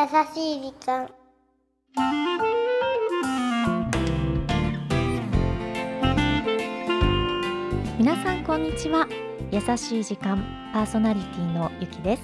[0.00, 0.08] 優し
[0.56, 1.06] い時間。
[7.98, 9.06] 皆さんこんにちは。
[9.50, 10.42] 優しい時間
[10.72, 12.22] パーソナリティのゆきです。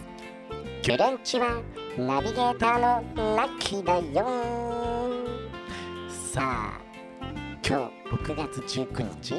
[0.81, 1.61] キレンチは
[1.99, 2.79] ナビゲーター
[3.15, 4.27] のラッキーだよ。
[6.09, 6.81] さあ
[7.63, 9.35] 今日6月19日？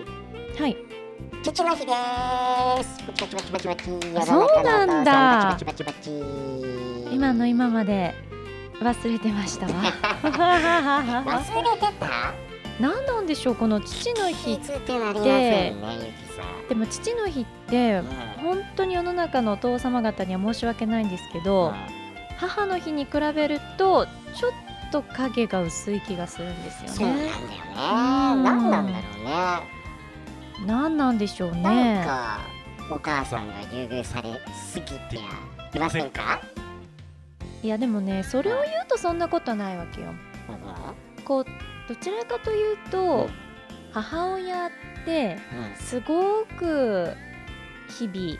[0.61, 0.77] はい。
[1.41, 1.91] 父の日で
[2.83, 2.97] す。
[4.27, 5.57] そうなんだ
[7.11, 8.13] 今の今まで
[8.79, 9.73] 忘れてましたわ。
[11.25, 12.33] 忘れてた？
[12.79, 15.73] 何なんでしょうこの父の日気づいてね
[16.69, 18.05] でも父の日ってうん。
[18.43, 21.73] 本当に世の中のお父様方には申し訳ないんですけど
[22.37, 24.51] 母の日に比べるとちょっ
[24.91, 26.93] と影が薄い気がするんですよね。
[26.93, 27.31] そうなんだよね。
[28.35, 28.43] うん。
[28.43, 30.67] 何なんだろうね。
[30.67, 32.39] 何なんでしょうなんねか
[32.91, 35.17] お母さんが優遇されすぎて
[35.75, 36.39] いませんか？
[37.63, 40.13] いやでもねそれを言うとそんなことないわけよ。
[41.25, 41.45] こう
[41.87, 43.29] どちらかというと、うん。
[43.91, 44.71] 母親っ
[45.05, 45.75] てうん。
[45.75, 47.13] すごく
[47.89, 48.37] 日々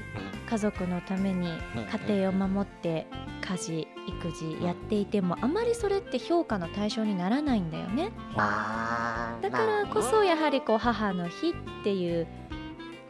[0.50, 1.86] 家族のためにうん。
[1.86, 3.08] 家庭を守って
[3.42, 8.12] 家事育児やっていてもあまりそれって評価の対象にならないんだよね。
[8.36, 12.28] だからこそやはりこう母の日っていう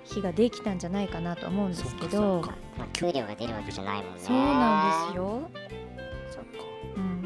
[0.04, 2.42] 日ができたんじゃないかなと思うんですけど。
[2.78, 4.20] まあ、給料が出るわけじゃないもんね。
[4.20, 5.50] そうなんですよ、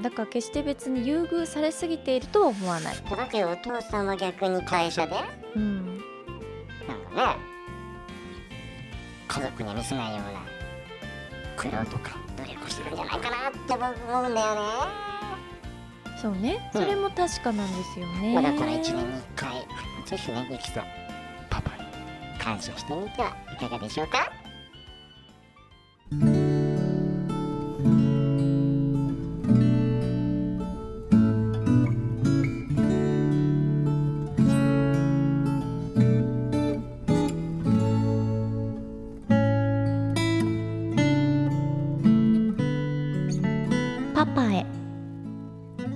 [0.02, 5.14] だから決して別に優遇されすぎているとは思わない、だけどお父さんは逆に会社で？
[5.14, 6.02] なんかうん、ね
[9.28, 10.42] 家族には見せないような
[11.56, 14.62] 苦労とか努力してるんじゃないかなって僕思うんだよね、
[16.22, 16.72] そうね。
[16.74, 16.82] うん。
[16.82, 19.68] それも確かなんですよね、まあだから1年に1回
[20.06, 20.86] ぜひねゆきさん
[21.50, 21.84] パパに
[22.40, 24.32] 感謝してみてはいかがでしょうか？
[44.22, 44.68] パパへ。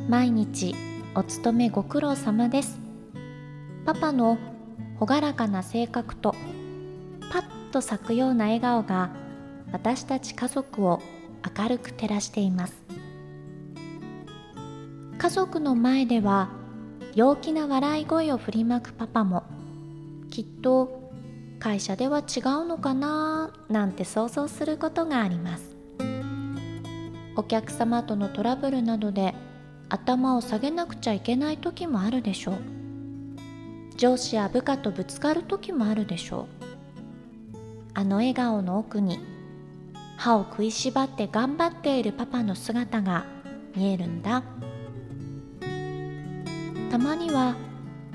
[0.10, 0.74] 毎日
[1.14, 2.80] お勤めご苦労様です。
[3.86, 4.40] パパの
[5.00, 6.34] 朗らかな性格と
[7.32, 9.12] パッと咲くような笑顔が
[9.72, 11.04] 私たち家族を
[11.56, 12.74] 明るく照らしています。
[15.20, 16.50] 家族の前では
[17.14, 19.44] 陽気な笑い声を振りまくパパも
[20.32, 21.12] きっと
[21.60, 25.75] 会社では違うのかななんて想像することがあります。
[27.36, 29.36] お客様とのトラブルなどで
[29.90, 32.56] 頭を下げなくちゃいけない時もあるでしょう。
[33.98, 37.56] 上司や部下とぶつかる時もあるでしょう。
[37.94, 39.20] あの笑顔の奥に
[40.18, 43.26] 歯を食いしばって頑張っているパパの姿が
[43.76, 44.44] 見えるんだ。
[46.92, 47.56] たまには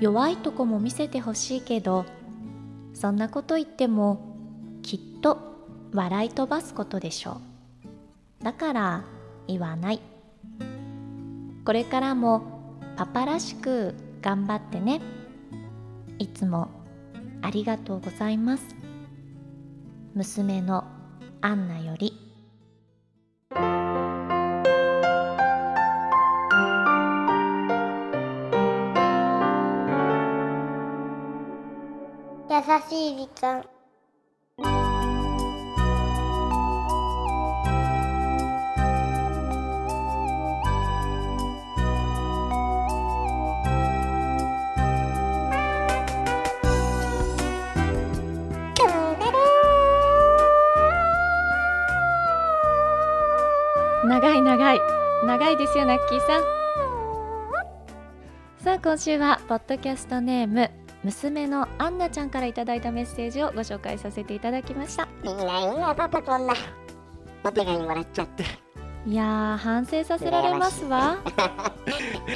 [0.01, 2.07] 弱いとこも見せてほしいけど
[2.95, 4.35] そんなこと言っても
[4.83, 5.39] きっと
[5.93, 7.50] 笑い飛ばすことでしょう。
[8.43, 9.05] だから
[9.47, 10.01] 言わない。
[11.65, 12.43] これからも
[12.97, 15.01] パパらしく頑張ってね。
[16.19, 16.71] いつも
[17.43, 18.65] ありがとうございます。
[20.15, 20.85] 娘の
[21.43, 22.13] アンナより。
[32.51, 32.57] 優
[32.89, 33.80] しい時間。
[55.41, 56.43] 長いですよナッキーさん。
[58.63, 60.71] さあ今週はポッドキャストネーム
[61.03, 65.09] 娘のアンナちゃんからいただいたメッセージをご紹介させていただきました。
[65.25, 66.53] いいないいなパパこんな。
[67.43, 68.45] お手紙もらっちゃって。
[69.07, 71.17] いやー反省させられますわ。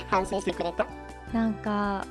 [0.09, 0.87] 反省してくれた？
[1.35, 2.07] なんか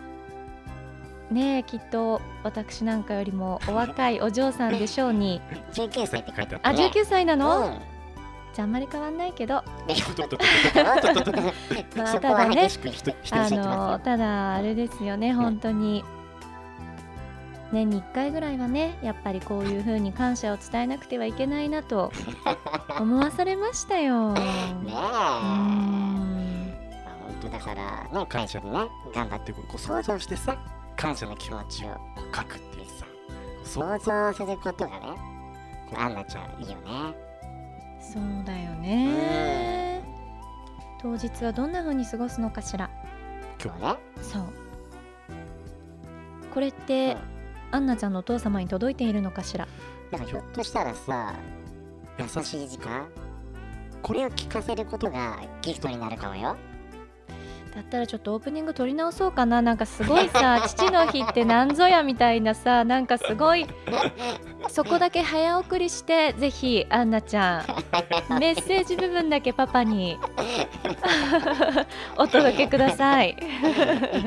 [1.31, 5.41] ねえきっと私なんかよりもお若いお嬢さんでしょうに。
[5.73, 7.92] 19歳って書いてあったあね19歳なの、うん
[8.53, 9.55] じゃああんまり変わんないけど。
[11.95, 12.69] まあただね
[13.31, 16.03] あのただあれですよね本当に。
[17.73, 22.11] 年に1回ぐらいはねやっぱりこういう風に感謝を伝えなくてはいけないなと
[23.01, 24.35] 思わされましたよ。
[24.35, 24.93] すねえ。
[27.25, 30.55] 本当だからね会社でね頑張ってこう想像してさ
[30.95, 31.97] 感謝の気持ちを
[32.33, 33.05] 書くっていうさ
[33.63, 35.33] そ想像することがね
[35.95, 37.32] アンナちゃんいいよね
[38.03, 40.03] そうだよね。
[41.01, 42.89] 当日はどんな風に過ごすのかしら。
[43.63, 44.43] 今日ねそう。
[46.53, 47.17] これって、
[47.71, 49.67] アンナちゃんのお父様に届いているのかしら。
[50.11, 51.33] だからひょっとしたらさ
[52.19, 53.07] 優しい時間？
[54.03, 56.55] これを聞かせることがギフトになるかもよ
[57.73, 59.61] だったらちょっとオープニング撮り直そうかな。
[59.63, 63.65] なんかすごいさ 父の日ってなんぞやみたいなさなんかすごい
[64.67, 68.39] そこだけ早送りしてぜひアンナちゃん。
[68.39, 70.19] メッセージ部分だけパパに
[72.17, 73.35] お届けください。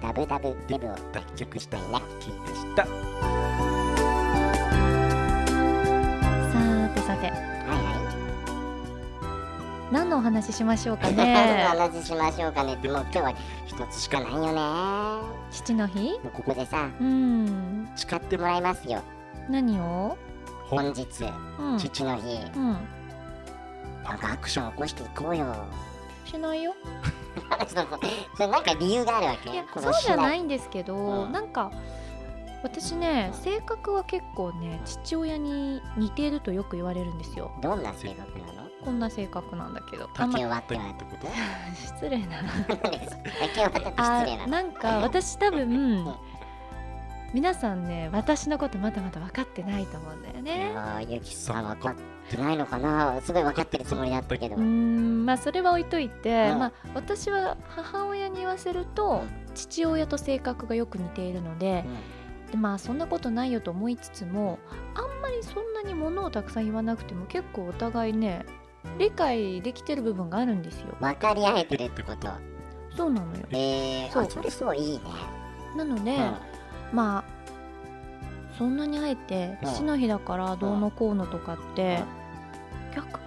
[0.03, 2.85] ダブダブデブを脱却したいラッキーでした。
[2.85, 2.91] さ
[6.93, 7.29] てさて。
[7.29, 7.37] は
[9.91, 11.33] い何のお話ししましょうかはい、ね。
[11.65, 12.75] 何の話しましょうかね。
[12.75, 13.33] ってもう今日は
[13.65, 14.55] 一つしかないよね。
[14.55, 15.21] も
[15.53, 16.19] 父の日？
[16.25, 17.89] うここでさうん。
[17.95, 19.03] 誓ってもらいますよ。
[19.49, 20.17] 何を？
[20.65, 21.07] 本日
[21.61, 22.41] うん、父の日。
[22.57, 22.77] うん、
[24.05, 25.55] なんかアクション起こしていこうよ。
[26.25, 26.75] しないよ。
[28.35, 29.51] それなんか理由があるわけ？
[29.51, 31.33] いやそうじゃなしいんですけど、うん。
[31.33, 31.71] なんか
[32.63, 33.43] 私ねうん。
[33.43, 37.51] 性格は結構ね父親に似てるとよく言われるんですよ。
[37.63, 38.65] どんな性格なの？
[38.85, 40.09] こんな性格なんだけど。
[40.15, 41.27] 竹を割ってないってこと？
[41.75, 42.43] 失礼な。
[42.69, 44.47] 竹を割ってあ失礼な。
[44.47, 46.15] のなんか 私多分
[47.35, 50.73] 皆さんね私のことまだまだ分かってないと思うんだよね。
[50.77, 51.95] ああゆきさん分かっ
[52.31, 53.21] てないのかな。
[53.23, 54.55] すごい分かってるつもりだったけど。
[54.55, 56.59] うーんまあそれは置いといて、うん。
[56.61, 59.55] まあ私は母親に言わせると、うん。
[59.55, 61.85] 父親と性格がよく似ているので
[62.49, 64.59] うでまあそんなことないよと思いつつも
[64.95, 68.45] あんまりそんなに物をたくさん言わなくても結構お互いね
[68.99, 70.89] 理解できてる部分があるんですよ。
[70.89, 72.29] ん分かり合えてるってこと？
[72.97, 73.45] そうなのよ。
[73.51, 74.23] えー、そう。
[74.25, 75.01] あそれすごいいいね。
[75.77, 76.35] なので、うん。
[76.93, 77.24] まあ
[78.59, 82.03] そんなにあえてうん父の日だからどうのこうのとかって、
[82.95, 83.21] 逆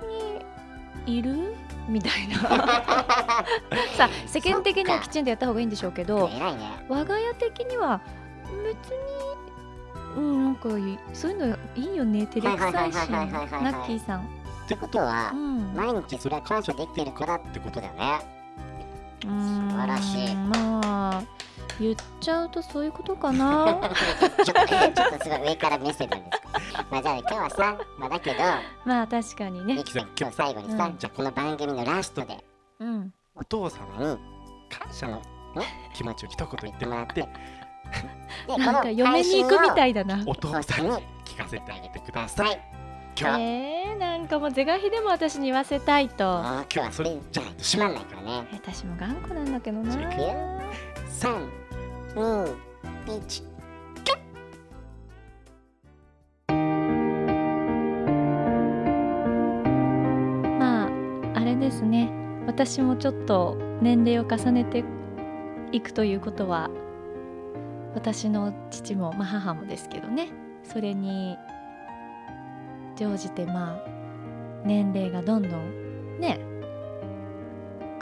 [1.05, 1.55] にいる？
[1.89, 2.35] みたいな。
[3.95, 6.41] さあ世間的にはきちんとやった方がいいんでしょうけどね。
[6.89, 8.01] 我が家的には
[8.63, 8.97] 別に
[10.17, 14.21] うんなんかいそういうのいいよね照れくさいしナッキーさん。
[14.21, 14.23] っ
[14.67, 15.73] てことはう、ん。
[15.73, 18.36] 毎日それは感謝できてるからってことだよね
[19.21, 20.35] 素晴らしい。
[20.35, 21.23] まあ
[21.79, 23.79] 言っちゃうとそういうことかな。
[24.43, 26.41] ちょっとちょっとすごい上からメッセージなんです
[26.73, 28.43] かまあじゃあ今日はさまあだけど
[28.85, 29.75] まあ確かにね。
[29.75, 30.97] ゆきさん今日最後にさ、うん。
[30.97, 32.43] じゃあこの番組のラストで
[32.79, 33.13] うん。
[33.35, 34.17] お父様に
[34.69, 35.21] 感謝の、ね、
[35.93, 37.21] 気持ちを一言言ってもらって
[38.47, 40.23] でなんか嫁に行くみたいいだな。
[40.25, 40.91] お父さんに
[41.25, 42.59] 聞かせてあげてください
[43.19, 46.23] 今日は、えー、なんかもう是が非でも私に言わせたいと。
[46.23, 48.47] もう今日はそれじゃないと閉まんないからね。
[48.53, 49.91] 私も頑固なんだけどな。
[49.91, 50.27] じゃあいくよ
[51.09, 51.49] 3
[52.13, 52.55] 2
[53.07, 53.43] 1
[60.59, 60.89] まあ
[61.33, 62.11] あれですね。
[62.45, 64.83] 私もちょっと年齢を重ねて
[65.71, 66.69] いくということは
[67.95, 70.29] 私の父も、まあ、母もですけどね。
[70.63, 71.35] それに
[72.97, 73.79] 乗じてまあ
[74.65, 76.39] 年齢がどんどんね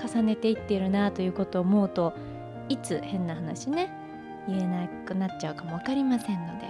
[0.02, 2.14] 重ねていってるなということを思うと
[2.70, 3.92] いつ変な話ね
[4.48, 6.68] 言えなくなっちゃうかも分かりませんので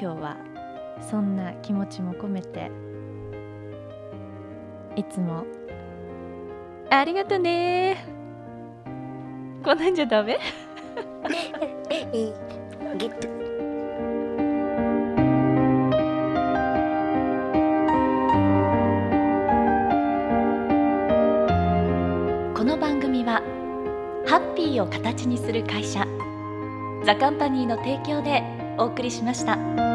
[0.00, 0.36] 今日は
[1.10, 2.70] そんな気持ちも込めて
[4.96, 5.44] いつも
[6.90, 8.06] ありがとね
[9.64, 10.38] こんなんじゃダメ
[12.98, 13.43] ゲット
[24.84, 26.06] を形にする会社
[27.04, 28.42] ザ・カンパニーの提供で
[28.78, 29.93] お送りしました。